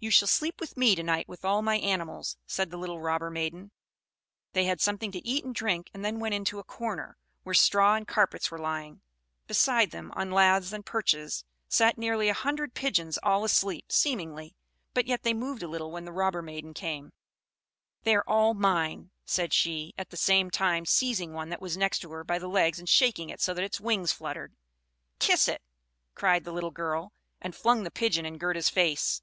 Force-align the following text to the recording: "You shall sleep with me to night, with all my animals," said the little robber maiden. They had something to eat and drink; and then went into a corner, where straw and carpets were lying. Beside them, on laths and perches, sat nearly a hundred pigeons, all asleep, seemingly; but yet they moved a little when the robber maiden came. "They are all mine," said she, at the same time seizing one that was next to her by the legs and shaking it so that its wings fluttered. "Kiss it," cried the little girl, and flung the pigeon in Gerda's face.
"You 0.00 0.10
shall 0.10 0.26
sleep 0.28 0.60
with 0.60 0.76
me 0.76 0.96
to 0.96 1.04
night, 1.04 1.28
with 1.28 1.44
all 1.44 1.62
my 1.62 1.76
animals," 1.78 2.36
said 2.48 2.70
the 2.70 2.76
little 2.76 3.00
robber 3.00 3.30
maiden. 3.30 3.70
They 4.52 4.64
had 4.64 4.80
something 4.80 5.12
to 5.12 5.24
eat 5.24 5.44
and 5.44 5.54
drink; 5.54 5.88
and 5.94 6.04
then 6.04 6.18
went 6.18 6.34
into 6.34 6.58
a 6.58 6.64
corner, 6.64 7.16
where 7.44 7.54
straw 7.54 7.94
and 7.94 8.06
carpets 8.06 8.50
were 8.50 8.58
lying. 8.58 9.02
Beside 9.46 9.92
them, 9.92 10.10
on 10.16 10.32
laths 10.32 10.72
and 10.72 10.84
perches, 10.84 11.44
sat 11.68 11.96
nearly 11.96 12.28
a 12.28 12.34
hundred 12.34 12.74
pigeons, 12.74 13.20
all 13.22 13.44
asleep, 13.44 13.92
seemingly; 13.92 14.56
but 14.94 15.06
yet 15.06 15.22
they 15.22 15.32
moved 15.32 15.62
a 15.62 15.68
little 15.68 15.92
when 15.92 16.04
the 16.04 16.12
robber 16.12 16.42
maiden 16.42 16.74
came. 16.74 17.12
"They 18.02 18.16
are 18.16 18.24
all 18.26 18.52
mine," 18.52 19.10
said 19.24 19.52
she, 19.52 19.94
at 19.96 20.10
the 20.10 20.16
same 20.16 20.50
time 20.50 20.86
seizing 20.86 21.32
one 21.32 21.50
that 21.50 21.62
was 21.62 21.76
next 21.76 22.00
to 22.00 22.10
her 22.10 22.24
by 22.24 22.40
the 22.40 22.48
legs 22.48 22.80
and 22.80 22.88
shaking 22.88 23.30
it 23.30 23.40
so 23.40 23.54
that 23.54 23.64
its 23.64 23.80
wings 23.80 24.10
fluttered. 24.10 24.56
"Kiss 25.20 25.46
it," 25.46 25.62
cried 26.16 26.42
the 26.44 26.52
little 26.52 26.72
girl, 26.72 27.12
and 27.40 27.54
flung 27.56 27.84
the 27.84 27.90
pigeon 27.92 28.26
in 28.26 28.36
Gerda's 28.38 28.68
face. 28.68 29.22